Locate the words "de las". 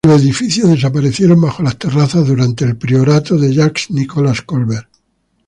1.59-1.77